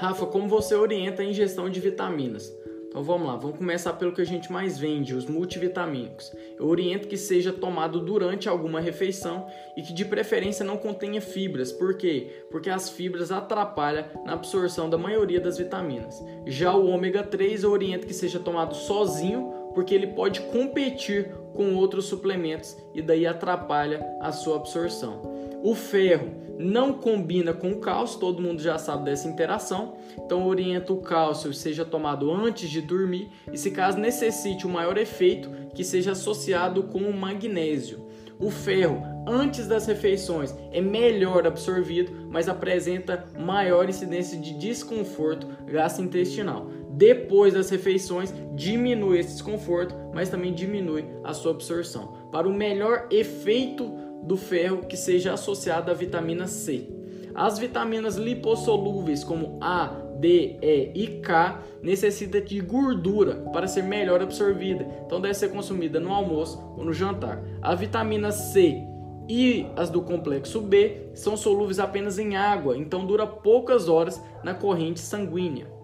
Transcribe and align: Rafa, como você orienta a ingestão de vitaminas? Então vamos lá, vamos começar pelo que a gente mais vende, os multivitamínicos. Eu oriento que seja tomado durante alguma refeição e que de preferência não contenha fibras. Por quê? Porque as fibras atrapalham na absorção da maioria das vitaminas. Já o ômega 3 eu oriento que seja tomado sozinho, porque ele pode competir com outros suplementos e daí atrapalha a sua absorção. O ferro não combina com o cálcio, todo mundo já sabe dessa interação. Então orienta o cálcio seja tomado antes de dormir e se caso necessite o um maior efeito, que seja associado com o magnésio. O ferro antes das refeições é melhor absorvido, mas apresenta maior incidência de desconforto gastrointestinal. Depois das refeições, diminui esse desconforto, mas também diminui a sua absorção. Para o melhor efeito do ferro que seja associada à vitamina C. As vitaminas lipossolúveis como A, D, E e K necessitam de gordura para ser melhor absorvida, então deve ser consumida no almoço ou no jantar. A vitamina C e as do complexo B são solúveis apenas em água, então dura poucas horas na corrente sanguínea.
Rafa, 0.00 0.24
como 0.24 0.48
você 0.48 0.74
orienta 0.74 1.20
a 1.20 1.24
ingestão 1.26 1.68
de 1.68 1.78
vitaminas? 1.78 2.50
Então 2.88 3.04
vamos 3.04 3.28
lá, 3.28 3.36
vamos 3.36 3.58
começar 3.58 3.92
pelo 3.92 4.14
que 4.14 4.22
a 4.22 4.24
gente 4.24 4.50
mais 4.50 4.78
vende, 4.78 5.14
os 5.14 5.26
multivitamínicos. 5.26 6.34
Eu 6.58 6.66
oriento 6.68 7.06
que 7.06 7.18
seja 7.18 7.52
tomado 7.52 8.00
durante 8.00 8.48
alguma 8.48 8.80
refeição 8.80 9.46
e 9.76 9.82
que 9.82 9.92
de 9.92 10.06
preferência 10.06 10.64
não 10.64 10.78
contenha 10.78 11.20
fibras. 11.20 11.70
Por 11.70 11.98
quê? 11.98 12.46
Porque 12.50 12.70
as 12.70 12.88
fibras 12.88 13.30
atrapalham 13.30 14.06
na 14.24 14.32
absorção 14.32 14.88
da 14.88 14.96
maioria 14.96 15.38
das 15.38 15.58
vitaminas. 15.58 16.24
Já 16.46 16.74
o 16.74 16.86
ômega 16.88 17.22
3 17.22 17.62
eu 17.62 17.70
oriento 17.70 18.06
que 18.06 18.14
seja 18.14 18.38
tomado 18.38 18.74
sozinho, 18.74 19.52
porque 19.74 19.94
ele 19.94 20.06
pode 20.06 20.40
competir 20.40 21.30
com 21.52 21.74
outros 21.74 22.06
suplementos 22.06 22.74
e 22.94 23.02
daí 23.02 23.26
atrapalha 23.26 24.02
a 24.18 24.32
sua 24.32 24.56
absorção. 24.56 25.39
O 25.62 25.74
ferro 25.74 26.40
não 26.58 26.92
combina 26.92 27.52
com 27.52 27.70
o 27.70 27.78
cálcio, 27.78 28.20
todo 28.20 28.42
mundo 28.42 28.62
já 28.62 28.78
sabe 28.78 29.04
dessa 29.04 29.28
interação. 29.28 29.94
Então 30.18 30.46
orienta 30.46 30.92
o 30.92 31.00
cálcio 31.00 31.52
seja 31.52 31.84
tomado 31.84 32.30
antes 32.30 32.68
de 32.68 32.80
dormir 32.80 33.30
e 33.52 33.58
se 33.58 33.70
caso 33.70 33.98
necessite 33.98 34.66
o 34.66 34.68
um 34.68 34.72
maior 34.72 34.96
efeito, 34.98 35.50
que 35.74 35.84
seja 35.84 36.12
associado 36.12 36.84
com 36.84 36.98
o 36.98 37.16
magnésio. 37.16 38.10
O 38.38 38.50
ferro 38.50 39.02
antes 39.26 39.66
das 39.66 39.86
refeições 39.86 40.54
é 40.72 40.80
melhor 40.80 41.46
absorvido, 41.46 42.26
mas 42.30 42.48
apresenta 42.48 43.26
maior 43.38 43.86
incidência 43.86 44.38
de 44.38 44.54
desconforto 44.54 45.46
gastrointestinal. 45.66 46.70
Depois 46.88 47.54
das 47.54 47.68
refeições, 47.68 48.32
diminui 48.54 49.18
esse 49.18 49.34
desconforto, 49.34 49.94
mas 50.14 50.30
também 50.30 50.54
diminui 50.54 51.04
a 51.22 51.34
sua 51.34 51.52
absorção. 51.52 52.14
Para 52.32 52.48
o 52.48 52.52
melhor 52.52 53.06
efeito 53.10 53.92
do 54.22 54.36
ferro 54.36 54.86
que 54.86 54.96
seja 54.96 55.32
associada 55.32 55.92
à 55.92 55.94
vitamina 55.94 56.46
C. 56.46 56.88
As 57.34 57.58
vitaminas 57.58 58.16
lipossolúveis 58.16 59.22
como 59.22 59.58
A, 59.60 59.86
D, 60.18 60.58
E 60.60 60.92
e 60.94 61.20
K 61.20 61.62
necessitam 61.82 62.40
de 62.40 62.60
gordura 62.60 63.36
para 63.52 63.66
ser 63.66 63.82
melhor 63.82 64.20
absorvida, 64.20 64.86
então 65.06 65.20
deve 65.20 65.34
ser 65.34 65.50
consumida 65.50 65.98
no 65.98 66.12
almoço 66.12 66.60
ou 66.76 66.84
no 66.84 66.92
jantar. 66.92 67.42
A 67.62 67.74
vitamina 67.74 68.30
C 68.30 68.82
e 69.28 69.66
as 69.76 69.88
do 69.88 70.02
complexo 70.02 70.60
B 70.60 71.10
são 71.14 71.36
solúveis 71.36 71.78
apenas 71.78 72.18
em 72.18 72.36
água, 72.36 72.76
então 72.76 73.06
dura 73.06 73.26
poucas 73.26 73.88
horas 73.88 74.20
na 74.42 74.52
corrente 74.52 75.00
sanguínea. 75.00 75.79